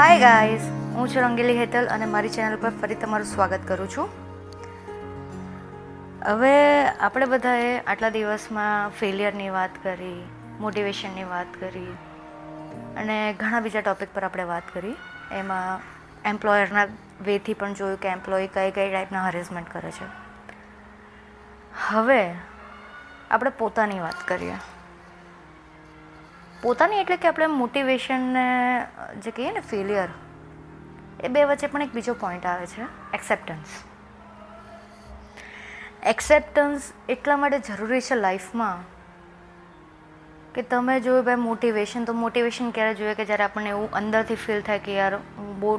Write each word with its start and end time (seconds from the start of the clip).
Hi 0.00 0.20
guys 0.20 0.60
હું 0.94 1.08
છું 1.08 1.22
રંગીલી 1.22 1.56
હેતલ 1.58 1.88
અને 1.88 2.06
મારી 2.06 2.28
ચેનલ 2.28 2.54
પર 2.56 2.70
ફરી 2.82 2.94
તમારું 2.94 3.26
સ્વાગત 3.26 3.66
કરું 3.68 3.88
છું. 3.90 4.08
હવે 6.26 6.52
આપણે 6.86 7.26
બધાએ 7.26 7.66
આટલા 7.80 8.08
દિવસમાં 8.08 8.90
ફેલિયરની 8.90 9.50
વાત 9.50 9.70
કરી 9.82 10.22
મોટિવેશનની 10.60 11.24
વાત 11.24 11.46
કરી, 11.60 11.92
અને 12.96 13.18
ઘણા 13.32 13.60
બીજા 13.60 13.80
ટૉપિક 13.80 14.14
પર 14.14 14.24
આપણે 14.24 14.44
વાત 14.44 14.62
કરી. 14.74 14.96
એમાં 15.32 15.84
એમ્પ્લોયરના 16.30 16.86
વેથી 17.24 17.54
પણ 17.54 17.74
જોયું 17.74 18.00
કે 18.00 18.08
એમ્પ્લોય 18.08 18.46
કઈ 18.46 18.70
કઈ 18.70 18.90
ટાઈપના 18.90 19.26
હરેસમેન્ટ 19.26 19.72
કરે 19.72 19.90
છે. 19.90 20.10
હવે 21.88 22.22
આપણે 23.30 23.50
પોતાની 23.50 24.00
વાત 24.00 24.28
કરીએ. 24.28 24.56
પોતાની 26.62 26.96
એટલે 26.96 27.16
કે 27.16 27.28
આપણે 27.28 27.46
મોટિવેશનને 27.46 28.44
જે 29.24 29.30
કહીએ 29.30 29.52
ને 29.52 29.60
ફેલિયર 29.60 30.08
એ 31.24 31.28
બે 31.28 31.44
વચ્ચે 31.44 31.66
પણ 31.66 31.82
એક 31.82 31.94
બીજો 31.94 32.14
પોઈન્ટ 32.14 32.46
આવે 32.46 32.66
છે 32.66 32.82
એક્સેપ્ટન્સ 33.14 33.68
એક્સેપ્ટન્સ 36.06 36.92
એટલા 37.08 37.36
માટે 37.36 37.58
જરૂરી 37.58 38.00
છે 38.00 38.14
લાઈફમાં 38.14 39.00
કે 40.54 40.62
તમે 40.62 41.00
જોયું 41.00 41.24
ભાઈ 41.24 41.36
મોટિવેશન 41.36 42.04
તો 42.04 42.12
મોટિવેશન 42.12 42.70
ક્યારે 42.70 42.94
જોઈએ 42.94 43.14
કે 43.14 43.24
જ્યારે 43.24 43.44
આપણને 43.44 43.70
એવું 43.70 43.90
અંદરથી 43.90 44.34
ફીલ 44.34 44.60
થાય 44.60 44.78
કે 44.78 44.94
યાર, 44.94 45.14
હું 45.14 45.60
બહુ, 45.60 45.76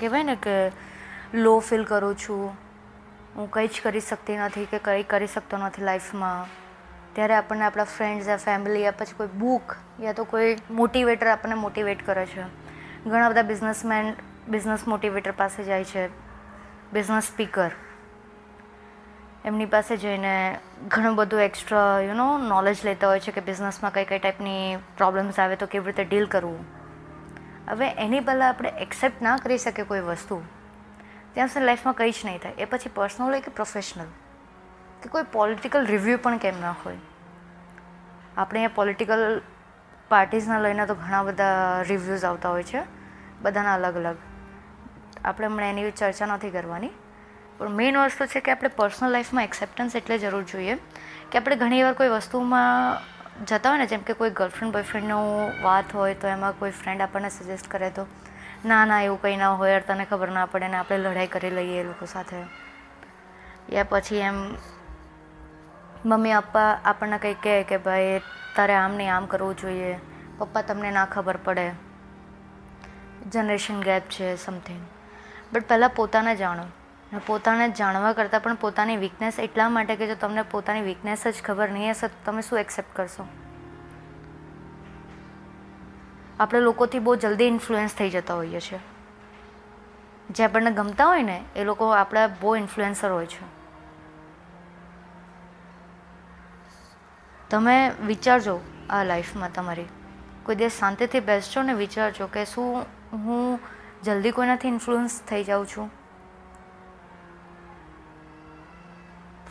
કહેવાય 0.00 0.22
ને 0.22 0.36
કે 0.36 0.72
લો 1.34 1.58
ફીલ 1.58 1.84
કરું 1.84 2.16
છું. 2.16 2.56
હું 3.36 3.50
કંઈ 3.50 3.66
જ 3.66 3.80
કરી 3.82 4.00
શકતી 4.00 4.36
નથી 4.36 4.64
કે 4.64 4.78
કંઈ 4.78 5.02
કરી 5.02 5.26
શકતો 5.26 5.56
નથી 5.56 5.82
લાઈફમાં 5.82 6.63
ત્યારે 7.14 7.34
આપણને 7.34 7.64
આપણા 7.64 7.84
ફ્રેન્ડ્સ 7.84 8.28
યા 8.28 8.36
ફેમિલી 8.36 8.82
યા 8.82 8.90
પછી 8.90 9.14
કોઈ 9.16 9.26
બુક 9.26 9.76
યા 10.00 10.12
તો 10.12 10.24
કોઈ 10.24 10.56
મોટિવેટર 10.70 11.26
આપણને 11.26 11.54
મોટિવેટ 11.54 12.06
કરે 12.06 12.26
છે. 12.26 12.42
ઘણા 13.06 13.28
બધા 13.28 13.42
બિઝનેસમેન 13.42 14.14
બિઝનેસ 14.48 14.88
મોટિવેટર 14.88 15.30
પાસે 15.30 15.64
જાય 15.64 15.84
છે. 15.84 16.08
બિઝનેસ 16.92 17.22
સ્પીકર 17.22 17.70
એમની 19.44 19.66
પાસે 19.66 19.96
જઈને 19.96 20.58
ઘણું 20.88 21.16
બધું 21.16 21.40
એક્સ્ટ્રા 21.40 22.00
યુ 22.00 22.14
નો 22.14 22.38
નોલેજ 22.38 22.76
લેતા 22.84 23.08
હોય 23.08 23.20
છે 23.20 23.32
કે 23.32 23.40
બિઝનેસમાં 23.40 23.92
કઈ 23.92 24.04
કઈ 24.04 24.18
ટાઈપની 24.18 24.76
પ્રોબ્લેમ્સ 24.96 25.40
આવે 25.40 25.56
તો 25.56 25.66
કેવી 25.66 25.86
રીતે 25.86 26.04
ડીલ 26.04 26.26
કરવું. 26.26 26.64
હવે 27.68 27.88
એની 27.88 28.20
પહેલાં 28.20 28.48
આપણે 28.48 28.68
એક્સેપ્ટ 28.68 29.22
ના 29.22 29.36
કરી 29.36 29.58
શકીએ 29.58 29.84
કોઈ 29.84 30.00
વસ્તુ, 30.00 30.42
ત્યાં 31.32 31.48
સુધી 31.48 31.66
લાઈફમાં 31.66 31.94
કંઈ 31.94 32.10
જ 32.10 32.14
નહીં 32.24 32.38
થાય. 32.38 32.52
એ 32.52 32.64
પછી 32.64 32.90
પર્સનલ 32.94 33.26
હોય 33.26 33.40
કે 33.40 33.50
પ્રોફેશનલ 33.50 34.06
કે 35.04 35.10
કોઈ 35.10 35.22
પોલિટિકલ 35.32 35.86
રિવ્યૂ 35.86 36.18
પણ 36.22 36.36
કેમ 36.36 36.60
ના 36.60 36.70
હોય? 36.70 36.96
આપણે 38.36 38.58
અહીંયા 38.58 38.74
પોલિટિકલ 38.74 39.42
પાર્ટીઝના 40.08 40.60
લઈને 40.60 40.86
તો 40.86 40.94
ઘણા 40.94 41.22
બધા 41.22 41.82
રિવ્યૂઝ 41.82 42.24
આવતા 42.24 42.48
હોય 42.48 42.62
છે, 42.62 42.82
બધાના 43.42 43.74
અલગ 43.74 43.96
અલગ. 43.96 44.16
આપણે 45.24 45.46
હમણાં 45.46 45.68
એની 45.68 45.90
ચર્ચા 45.90 46.26
નથી 46.26 46.50
કરવાની. 46.50 46.90
પણ 47.58 47.68
મેઇન 47.68 47.96
વસ્તુ 47.96 48.26
છે 48.26 48.40
કે 48.40 48.50
આપણે 48.50 48.68
પર્સનલ 48.68 49.10
લાઈફમાં 49.10 49.44
એક્સેપ્ટન્સ 49.44 49.96
એટલે 49.96 50.18
જરૂર 50.18 50.42
જોઈએ. 50.42 50.74
કે 51.32 51.38
આપણે 51.38 51.56
ઘણીવાર 51.56 51.92
કોઈ 51.92 52.08
વસ્તુમાં 52.08 52.98
જતા 53.44 53.70
હોય 53.70 53.78
ને, 53.78 53.86
જેમ 53.86 54.00
કે 54.00 54.12
કોઈ 54.12 54.30
ગર્લફ્રેન્ડ 54.30 54.72
બોયફ્રેન્ડનું 54.72 55.52
વાત 55.62 55.84
હોય 55.94 56.14
તો 56.14 56.28
એમાં 56.28 56.58
કોઈ 56.58 56.70
ફ્રેન્ડ 56.70 57.00
આપણને 57.00 57.28
સજેસ્ટ 57.28 57.70
કરે 57.70 57.90
તો, 57.90 58.06
ના 58.64 58.84
ના, 58.84 59.02
એવું 59.02 59.22
કંઈ 59.22 59.36
ના 59.36 59.50
હોય 59.50 59.80
તને 59.80 60.04
ખબર 60.04 60.28
ના 60.28 60.46
પડે 60.46 60.68
ને 60.68 60.76
આપણે 60.76 60.98
લડાઈ 60.98 61.26
કરી 61.26 61.50
લઈએ 61.50 61.80
એ 61.80 61.84
લોકો 61.84 62.06
સાથે. 62.06 62.36
યા 63.72 63.84
પછી 63.88 64.16
એમ 64.16 64.54
મમ્મી 66.06 66.30
પપ્પા 66.32 66.78
આપણને 66.84 67.18
કંઈ 67.18 67.34
કહે 67.34 67.62
કે 67.62 67.76
ભાઈ, 67.76 68.20
તારે 68.56 68.74
આમ 68.74 68.94
નહીં 68.94 69.16
આમ 69.16 69.26
કરવું 69.26 69.56
જોઈએ. 69.56 69.98
પપ્પા 70.38 70.62
તમને 70.62 70.90
ના 70.90 71.04
ખબર 71.04 71.36
પડે. 71.36 71.70
જનરેશન 73.32 73.80
ગેપ 73.80 74.02
છે 74.02 74.36
સમથિંગ 74.36 74.86
બટ 75.52 75.68
પહેલાં 75.68 75.90
પોતાને 75.90 76.36
જાણો. 76.36 76.62
અને 76.62 77.20
પોતાને 77.26 77.68
જાણવા 77.68 78.12
કરતાં 78.12 78.42
પણ 78.42 78.54
પોતાની 78.54 78.96
વીકનેસ 78.96 79.38
એટલા 79.38 79.68
માટે 79.68 79.96
કે 79.96 80.06
જો 80.06 80.14
તમને 80.14 80.42
પોતાની 80.42 80.80
વીકનેસ 80.80 81.28
જ 81.28 81.34
ખબર 81.44 81.70
નહીં 81.70 81.90
હશે, 81.90 82.08
તો 82.08 82.14
તમે 82.24 82.42
શું 82.42 82.58
એક્સેપ્ટ 82.58 82.96
કરશો? 82.96 83.26
આપણે 86.40 86.60
લોકોથી 86.60 86.98
બહુ 86.98 87.16
જલ્દી 87.16 87.44
ઇન્ફ્લુઅન્સ 87.44 87.94
થઈ 87.94 88.10
જતા 88.10 88.34
હોઈએ 88.34 88.60
છીએ. 88.60 88.78
જે 90.30 90.44
આપણને 90.44 90.70
ગમતા 90.70 91.06
હોય 91.06 91.22
ને, 91.22 91.44
એ 91.56 91.64
લોકો 91.64 91.88
આપણા 91.88 92.26
બહુ 92.26 92.56
ઇન્ફ્લુએન્સર 92.56 93.10
હોય 93.10 93.26
છે. 93.26 93.63
તમે 97.54 97.92
વિચારજો 98.06 98.60
આ 98.90 99.04
લાઈફમાં 99.04 99.52
તમારી. 99.52 99.84
કોઈ 100.42 100.54
દિવસ 100.54 100.72
શાંતિથી 100.72 101.20
બેસજો 101.20 101.62
ને 101.62 101.74
વિચારજો 101.74 102.26
કે 102.26 102.44
શું 102.44 102.86
હું 103.12 103.60
જલ્દી 104.04 104.30
કોઈનાથી 104.30 104.68
ઇન્ફ્લુઅન્સ 104.68 105.22
થઈ 105.28 105.44
જાઉં 105.44 105.66
છું. 105.66 105.90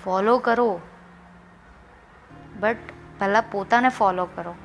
ફોલો 0.04 0.38
કરો. 0.38 0.82
બટ 2.60 2.78
પહેલાં 3.20 3.44
પોતાને 3.52 3.90
ફોલો 3.90 4.26
કરો. 4.26 4.56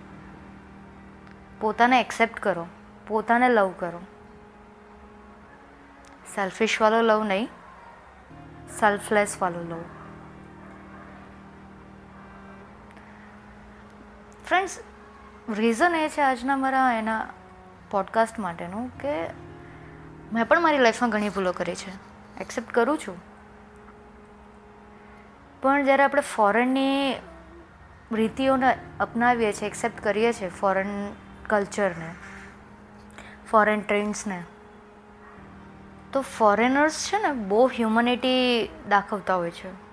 પોતાને 1.61 2.01
એક્સેપ્ટ 2.01 2.41
કરો. 2.41 2.67
પોતાને 3.09 3.49
લવ 3.49 3.73
કરો. 3.79 4.01
સેલ્ફિશવાળો 6.35 7.01
લવ 7.03 7.25
નહીં. 7.25 7.49
સેલ્ફલેસવાળો 8.81 9.61
લવ 9.61 9.85
ફ્રેન્ડ્સ 14.49 14.79
રીઝન 15.49 15.95
એ 15.95 16.09
છે 16.09 16.21
આજના 16.21 16.57
મારા 16.57 16.99
એના 16.99 17.27
પોડકાસ્ટ 17.91 18.39
માટેનું 18.39 18.99
કે 18.99 19.27
મેં 20.33 20.47
પણ 20.49 20.61
મારી 20.61 20.79
લાઈફમાં 20.79 21.11
ઘણી 21.11 21.29
ભૂલો 21.29 21.53
કરી 21.53 21.75
છે. 21.75 21.91
એક્સેપ્ટ 22.41 22.75
કરું 22.75 22.99
છું. 22.99 23.23
પણ 25.63 25.85
જ્યારે 25.85 26.03
આપણે 26.03 26.21
ફોરેનની 26.21 27.15
રીતિઓને 28.13 28.79
અપનાવીએ 29.01 29.53
છીએ 29.53 29.69
એક્સેપ્ટ 29.69 30.01
કરીએ 30.01 30.33
છીએ 30.33 30.49
ફોરેન 30.49 31.13
કલ્ચરને 31.47 32.15
ફોરેન 33.51 33.81
ટ્રેન્ડ્સને 33.81 34.45
તો 36.13 36.21
ફોરેનર્સ 36.21 37.09
છે 37.09 37.23
ને 37.23 37.33
બહુ 37.33 37.67
હ્યુમનિટી 37.67 38.69
દાખવતા 38.89 39.35
હોય 39.35 39.51
છે. 39.51 39.88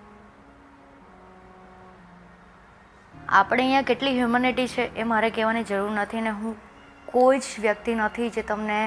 આપણે 3.35 3.63
અહીંયા 3.63 3.87
કેટલી 3.87 4.13
હ્યુમનિટી 4.17 4.67
છે 4.73 4.83
એ 5.01 5.05
મારે 5.11 5.29
કહેવાની 5.37 5.65
જરૂર 5.71 5.89
નથી 5.93 6.21
ને 6.27 6.31
હું 6.41 6.53
કોઈ 7.07 7.39
જ 7.39 7.63
વ્યક્તિ 7.63 7.95
નથી 7.95 8.29
જે 8.35 8.43
તમને 8.51 8.77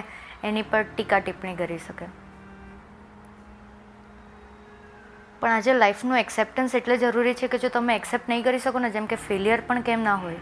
એની 0.51 0.63
પર 0.71 0.87
ટીકા 0.93 1.21
ટિપ્પણી 1.25 1.57
કરી 1.59 1.79
શકે. 1.87 2.09
પણ 5.41 5.57
આજે 5.57 5.75
લાઈફનું 5.75 6.21
એક્સેપ્ટન્સ 6.21 6.79
એટલે 6.81 6.97
જરૂરી 7.05 7.37
છે 7.43 7.51
કે 7.55 7.61
જો 7.67 7.73
તમે 7.77 7.99
એક્સેપ્ટ 8.01 8.33
નહીં 8.33 8.47
કરી 8.49 8.63
શકો 8.69 8.85
ને 8.87 8.91
જેમ 8.97 9.11
કે 9.13 9.21
ફેલિયર 9.27 9.67
પણ 9.69 9.87
કેમ 9.91 10.09
ના 10.09 10.17
હોય, 10.25 10.41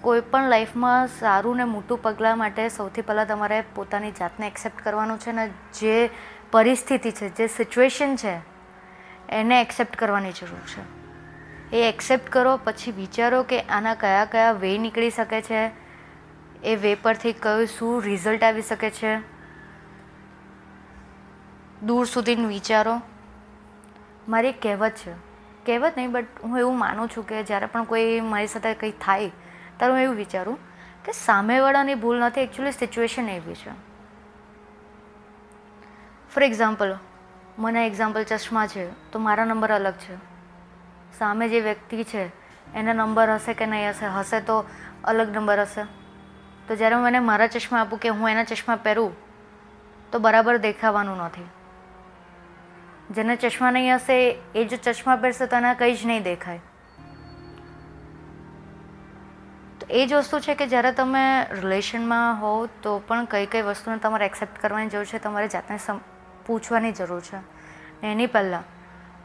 કોઈ 0.00 0.24
પણ 0.32 0.50
લાઈફમાં 0.54 1.14
સારું 1.20 1.62
ને 1.64 1.68
મોટું 1.76 2.02
પગલાં 2.08 2.42
માટે 2.46 2.68
સૌથી 2.80 3.06
પહેલાં 3.12 3.30
તમારે 3.34 3.62
પોતાની 3.76 4.16
જાતને 4.22 4.52
એક્સેપ્ટ 4.52 4.84
કરવાનું 4.88 5.24
છે 5.28 5.38
ને 5.38 5.48
જે 5.82 6.10
પરિસ્થિતિ 6.50 7.12
છે, 7.12 7.32
જે 7.38 7.54
સિચ્યુએશન 7.60 8.16
છે, 8.16 8.36
એને 9.28 9.60
એક્સેપ્ટ 9.60 9.96
કરવાની 9.96 10.38
જરૂર 10.42 10.68
છે. 10.74 11.03
એ 11.74 11.88
એક્સેપ્ટ 11.88 12.32
કરો, 12.32 12.60
પછી 12.64 12.90
વિચારો 12.90 13.42
કે 13.42 13.60
આના 13.60 13.94
કયા 13.94 14.24
કયા 14.24 14.52
વે 14.52 14.78
નીકળી 14.78 15.10
શકે 15.10 15.42
છે. 15.42 15.70
એ 16.64 16.76
વે 16.76 16.94
પરથી 16.94 17.32
કયું 17.32 17.66
શું 17.66 18.02
રિઝલ્ટ 18.02 18.44
આવી 18.44 18.62
શકે 18.62 18.90
છે. 18.90 19.18
દૂર 21.86 22.06
સુધીનું 22.06 22.48
વિચારો. 22.48 23.00
મારી 24.28 24.48
એક 24.48 24.62
કહેવત 24.62 24.90
છે. 24.90 25.12
કહેવત 25.66 25.92
નહીં, 25.96 26.12
બટ 26.12 26.26
હું 26.44 26.58
એવું 26.58 26.78
માનું 26.78 27.08
છું 27.08 27.26
કે 27.26 27.42
જ્યારે 27.42 27.66
પણ 27.66 27.84
કોઈ 27.84 28.20
મારી 28.20 28.46
સાથે 28.46 28.74
કંઈ 28.74 28.90
થાય, 28.90 29.28
ત્યારે 29.76 29.94
હું 29.94 30.02
એવું 30.02 30.16
વિચારું 30.16 30.58
કે 31.04 31.12
સામેવાળાની 31.12 31.94
ભૂલ 31.94 32.18
નથી 32.18 32.40
એકચ્યુઅલી 32.40 32.72
સિચ્યુએશન 32.72 33.28
એવી 33.28 33.54
છે. 33.54 33.70
ફોર 36.34 36.42
એક્ઝામ્પલ 36.42 36.96
મને 37.58 37.86
એક્ઝામ્પલ 37.86 38.22
ચશ્મા 38.22 38.66
છે, 38.66 39.10
તો 39.10 39.18
મારા 39.18 39.44
નંબર 39.44 39.72
અલગ 39.72 39.92
છે. 39.92 40.33
સામે 41.18 41.48
જે 41.48 41.60
વ્યક્તિ 41.60 42.04
છે, 42.04 42.24
એના 42.74 42.92
નંબર 42.92 43.30
હશે 43.30 43.54
કે 43.54 43.66
નહીં 43.66 43.90
હશે? 43.90 44.06
હશે 44.06 44.40
તો 44.40 44.64
અલગ 45.04 45.36
નંબર 45.36 45.60
હશે. 45.60 45.84
તો 46.68 46.76
જ્યારે 46.76 46.94
હું 46.94 47.08
એને 47.08 47.18
મારા 47.20 47.46
ચશ્મા 47.46 47.80
આપું 47.80 47.98
કે 47.98 48.08
હું 48.08 48.30
એના 48.30 48.44
ચશ્મા 48.44 48.76
પહેરું, 48.76 49.12
તો 50.12 50.18
બરાબર 50.18 50.56
દેખાવાનું 50.58 51.16
નથી. 51.16 51.48
જેને 53.10 53.36
ચશ્મા 53.36 53.70
નહીં 53.70 53.94
હશે, 53.94 54.38
એ 54.54 54.64
જો 54.64 54.76
ચશ્મા 54.76 55.16
પહેરશે, 55.16 55.46
તો 55.46 55.56
એના 55.56 55.74
કંઈ 55.74 55.94
જ 55.94 56.06
નહીં 56.06 56.22
દેખાય. 56.22 56.60
તો 59.80 59.86
એ 59.90 60.06
જ 60.06 60.14
વસ્તુ 60.14 60.38
છે 60.40 60.54
કે 60.54 60.66
જ્યારે 60.66 60.92
તમે 60.92 61.24
રિલેશનમાં 61.50 62.40
હો 62.40 62.68
તો 62.82 62.98
પણ 62.98 63.24
કઈ 63.24 63.46
કઈ 63.46 63.62
વસ્તુને 63.62 63.98
તમારે 63.98 64.26
એક્સેપ્ટ 64.26 64.62
કરવાની 64.62 64.88
જરૂર 64.88 65.04
છે, 65.04 65.18
તમારે 65.18 65.48
જાતને 65.48 65.78
પૂછવાની 66.46 66.92
જરૂર 66.92 67.20
છે. 67.20 67.38
એની 68.06 68.26
પહેલાં 68.26 68.73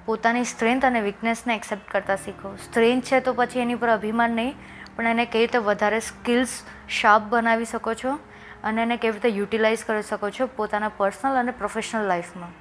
પોતાની 0.10 0.46
સ્ટ્રેન્થ 0.50 0.86
અને 0.88 1.02
વીકનેસને 1.06 1.54
એક્સેપ્ટ 1.56 1.90
કરતા 1.92 2.16
શીખો. 2.22 2.50
સ્ટ્રેન્થ 2.64 3.10
છે 3.10 3.18
તો 3.26 3.34
પછી 3.40 3.62
એની 3.64 3.76
પર 3.82 3.90
અભિમાન 3.96 4.32
નહીં, 4.32 4.56
પણ 4.96 5.10
એને 5.14 5.26
કઈ 5.26 5.42
રીતે 5.44 5.60
વધારે 5.68 6.00
સ્કિલ્સ 6.08 6.54
શાર્પ 7.00 7.28
બનાવી 7.34 7.70
શકો 7.74 7.94
છો 8.02 8.14
અને 8.64 8.82
એને 8.86 8.98
કેવી 8.98 9.20
રીતે 9.20 9.38
યુટિલાઇઝ 9.38 9.84
કરી 9.90 10.08
શકો 10.10 10.32
છો 10.38 10.50
પોતાના 10.58 10.92
પર્સનલ 10.98 11.40
અને 11.44 11.54
પ્રોફેશનલ 11.62 12.10
લાઈફમાં 12.14 12.54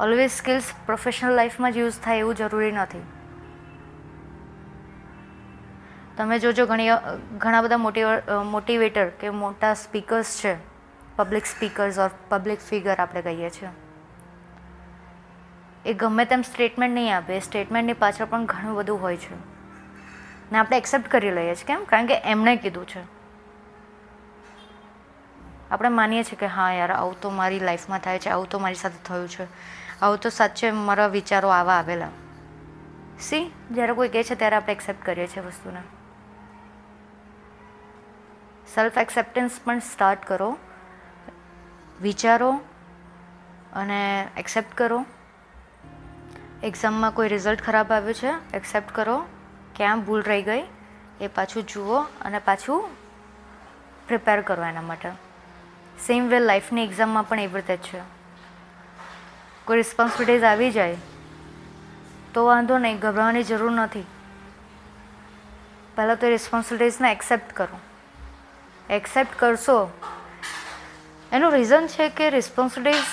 ઓલવેઝ 0.00 0.32
સ્કિલ્સ 0.38 0.70
પ્રોફેશનલ 0.86 1.36
લાઈફમાં 1.40 1.74
જ 1.74 1.84
યુઝ 1.84 2.00
થાય 2.06 2.22
એવું 2.22 2.34
જરૂરી 2.36 2.72
નથી. 2.78 3.04
તમે 6.16 6.38
જોજો 6.38 6.66
ઘણી, 6.66 6.90
ઘણા 7.42 7.62
બધા 7.62 7.84
મોટી 7.86 8.04
મોટિવેટર 8.54 9.08
કે 9.20 9.38
મોટા 9.44 9.74
સ્પીકર્સ 9.84 10.40
છે. 10.42 10.58
Public 11.16 11.46
speakers 11.46 11.98
or 11.98 12.10
public 12.30 12.60
figure 12.68 12.96
આપણે 12.98 13.22
કહીએ 13.22 13.50
છીએ. 13.50 13.70
એ 15.86 15.94
ગમે 15.94 16.24
તેમ 16.24 16.42
સ્ટેટમેન્ટ 16.42 16.94
નહીં 16.94 17.16
આપે 17.16 17.40
સ્ટેટમેન્ટની 17.40 17.92
પાછળ 17.92 18.24
પણ 18.24 18.46
ઘણું 18.46 18.76
બધું 18.76 19.00
હોય 19.00 19.16
છે. 19.16 19.34
ને 20.52 20.58
આપણે 20.58 20.78
એક્સેપ્ટ 20.78 21.08
કરી 21.08 21.30
લઈએ 21.30 21.54
છીએ, 21.54 21.64
કેમ? 21.64 21.84
કારણ 21.84 22.06
કે 22.06 22.14
એમણે 22.14 22.56
કીધું 22.56 22.88
છે. 22.88 23.02
આપણે 25.70 25.88
માનીએ 25.88 26.22
છીએ 26.22 26.36
કે 26.36 26.46
હા 26.46 26.72
યાર, 26.72 26.90
આવું 26.90 27.20
તો 27.20 27.30
મારી 27.30 27.60
લાઈફમાં 27.60 27.98
થાય 27.98 28.18
છે, 28.18 28.28
આવું 28.28 28.48
તો 28.48 28.58
મારી 28.58 28.74
સાથે 28.74 29.04
થયું 29.04 29.28
છે. 29.28 29.46
આવું 30.02 30.18
તો 30.18 30.30
સાચે 30.30 30.70
મારા 30.70 31.06
વિચારો 31.06 31.48
આવા 31.48 31.74
આવેલા. 31.74 32.08
સી 33.20 33.52
જ્યારે 33.70 33.92
કોઈ 33.92 34.08
કહે 34.08 34.22
છે 34.22 34.34
ત્યારે 34.34 34.56
આપણે 34.56 34.72
એક્સેપ્ટ 34.72 35.06
કરીએ 35.06 35.26
છીએ 35.26 35.42
વસ્તુને. 35.42 35.80
સેલ્ફ 38.74 38.98
એક્સેપ્ટન્સ 38.98 39.50
પણ 39.64 39.78
સ્ટાર્ટ 39.78 40.24
કરો. 40.24 40.56
વિચારો 42.02 42.60
અને 43.72 44.28
એક્સેપ્ટ 44.36 44.74
કરો. 44.74 45.06
એક્ઝામમાં 46.62 47.10
કોઈ 47.10 47.28
રિઝલ્ટ 47.28 47.62
ખરાબ 47.62 47.92
આવ્યું 47.92 48.14
છે 48.14 48.56
એક્સેપ્ટ 48.56 48.94
કરો. 48.94 49.26
ક્યાં 49.76 50.00
ભૂલ 50.00 50.22
રહી 50.22 50.42
ગઈ. 50.42 50.64
એ 51.20 51.26
પાછું 51.26 51.62
જુઓ 51.62 52.00
અને 52.00 52.38
પાછું 52.38 52.88
પ્રિપેર 54.08 54.40
કરો 54.40 54.64
એના 54.64 54.82
માટે. 54.82 55.10
સેમ 56.06 56.28
વે 56.28 56.38
લાઈફની 56.38 56.84
એક્ઝામમાં 56.84 57.28
પણ 57.28 57.40
એવી 57.40 57.54
રીતે 57.54 57.76
જ 57.76 57.80
છે. 57.80 58.00
કોઈ 59.64 59.76
રિસ્પોન્સિબિલિટીઝ 59.76 60.42
આવી 60.42 60.70
જાય, 60.70 60.96
તો 62.34 62.44
વાંધો 62.46 62.78
નહીં, 62.78 62.98
ગભરાવાની 62.98 63.42
જરૂર 63.42 63.70
નથી. 63.70 64.04
પહેલાં 65.96 66.16
તો 66.16 66.26
એ 66.26 66.30
રિસ્પોન્સિબિલિટીઝને 66.30 67.12
એક્સેપ્ટ 67.12 67.52
કરો. 67.52 67.78
એક્સેપ્ટ 68.90 69.38
કરશો. 69.38 69.90
એનું 71.32 71.52
રીઝન 71.52 71.86
છે 71.86 72.08
કે 72.08 72.30
રિસ્પોન્સિબિલિટીઝ 72.30 73.04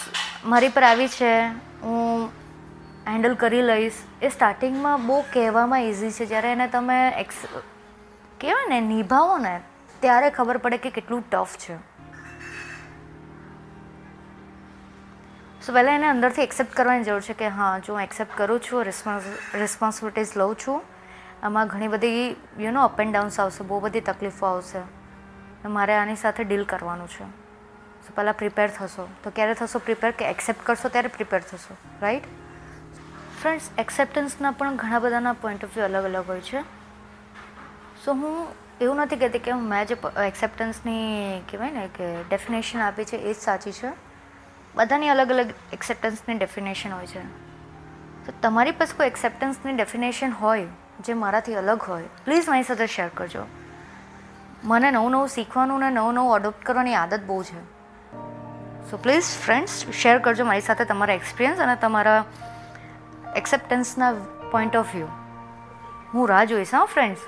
મારી 0.45 0.69
પર 0.69 0.84
આવી 0.84 1.07
છે. 1.07 1.48
હું 1.81 2.38
હેન્ડલ 3.09 3.35
કરી 3.35 3.61
લઈશ. 3.61 3.94
એ 4.21 4.29
સ્ટાર્ટિંગમાં 4.29 5.07
બહુ 5.07 5.21
કહેવામાં 5.21 5.81
ઇઝી 5.81 6.11
છે. 6.11 6.25
જ્યારે 6.25 6.51
એને 6.51 6.67
તમે 6.67 7.09
એક્સ 7.09 7.35
કહેવાય 8.41 8.69
ને, 8.69 8.81
નિભાવો 8.81 9.38
ને, 9.38 9.61
ત્યારે 10.00 10.29
ખબર 10.29 10.57
પડે 10.57 10.77
કે 10.77 10.89
કેટલું 10.89 11.29
ટફ 11.29 11.57
છે. 11.57 11.75
સો 15.65 15.73
પહેલાં 15.73 15.95
એને 15.95 16.07
અંદરથી 16.07 16.41
એક્સેપ્ટ 16.41 16.73
કરવાની 16.73 17.03
જરૂર 17.03 17.21
છે 17.21 17.33
કે, 17.33 17.47
હા, 17.47 17.79
જો 17.79 17.94
હું 17.94 18.01
એક્સેપ્ટ 18.01 18.38
કરું 18.38 18.59
છું 18.59 18.83
રિસ્પોન્સ 18.83 19.23
રિસ્પોન્સિબિલિટીઝ 19.56 20.38
લઉં 20.38 20.56
છું. 20.67 20.81
આમાં 21.44 21.67
ઘણી 21.67 21.88
બધી 21.88 22.35
you 22.59 22.71
know 22.71 22.83
up 22.83 23.01
and 23.01 23.13
downs 23.13 23.39
આવશે, 23.39 23.63
બહુ 23.63 23.79
બધી 23.79 24.01
તકલીફો 24.01 24.45
આવશે. 24.45 24.79
મારે 25.67 25.95
આની 25.95 26.15
સાથે 26.15 26.44
ડીલ 26.44 26.63
કરવાનું 26.63 27.07
છે. 27.07 27.23
સો 28.07 28.13
પહેલાં 28.15 28.33
પ્રિપેર 28.33 28.69
થશો. 28.69 29.07
તો 29.23 29.29
ક્યારે 29.29 29.53
થશો? 29.53 29.79
પ્રિપેર 29.79 30.11
કે 30.11 30.25
એક્સેપ્ટ 30.25 30.65
કરશો, 30.65 30.89
ત્યારે 30.89 31.07
પ્રિપેર 31.07 31.39
થશો. 31.39 31.77
રાઈટ 32.01 32.23
ફ્રેન્ડ્સ 33.41 33.69
એક્સેપ્ટન્સના 33.77 34.51
પણ 34.51 34.75
ઘણા 34.75 35.00
બધાના 35.00 35.33
પોઈન્ટ 35.33 35.63
ઓફ 35.63 35.69
વ્યૂ 35.75 35.86
અલગ 35.86 36.03
અલગ 36.03 36.24
હોય 36.27 36.41
છે. 36.41 36.62
સો 38.06 38.13
હું 38.13 38.47
એવું 38.81 38.95
નથી 38.95 39.15
કહેતી 39.15 39.39
કે 39.39 39.53
મેં 39.53 39.86
જે 39.86 39.97
એક્સેપ્ટન્સની 40.27 41.41
કહેવાય 41.51 41.71
ને 41.71 41.89
કે 41.95 42.24
ડેફિનેશન 42.30 42.80
આપી 42.80 43.06
છે, 43.06 43.18
એ 43.18 43.33
જ 43.33 43.36
સાચી 43.36 43.71
છે. 43.71 43.91
બધાની 44.75 45.09
અલગ 45.09 45.30
અલગ 45.30 45.53
એક્સેપ્ટન્સની 45.74 46.38
ડેફિનેશન 46.38 46.91
હોય 46.91 47.07
છે. 47.07 47.24
તો 48.25 48.33
તમારી 48.41 48.71
પાસે 48.71 48.97
કોઈ 48.97 49.07
એક્સેપ્ટન્સની 49.07 49.74
ડેફિનેશન 49.74 50.31
હોય, 50.31 50.68
જે 51.00 51.13
મારાથી 51.13 51.56
અલગ 51.56 51.81
હોય 51.81 52.03
પ્લીઝ 52.25 52.50
મારી 52.50 52.63
સાથે 52.63 52.88
શેર 52.88 53.07
કરજો. 53.07 53.45
મને 54.63 54.92
નવું 54.92 55.12
નવું 55.12 55.27
શીખવાનું 55.27 55.80
ને 55.80 55.89
નવું 55.89 56.13
નવું 56.13 56.33
અડોપ્ટ 56.33 56.65
કરવાની 56.65 56.95
આદત 56.95 57.19
બહુ 57.27 57.44
છે. 57.44 57.59
સો 58.92 59.00
પ્લીઝ 59.03 59.24
ફ્રેન્ડ્સ 59.24 59.85
શેર 59.92 60.19
કરજો 60.19 60.45
મારી 60.45 60.62
સાથે 60.62 60.85
તમારા 60.85 61.13
એક્સપિરિયન્સ 61.13 61.59
અને 61.59 61.75
તમારા 61.75 62.25
એક્સેપ્ટન્સના 63.36 64.14
પોઈન્ટ 64.52 64.76
ઓફ 64.76 64.94
વ્યૂ 64.94 65.10
હું 66.14 66.30
રાહ 66.30 66.46
જોઈશ 66.48 66.72
હા 66.72 66.86
ફ્રેન્ડ્સ 66.86 67.28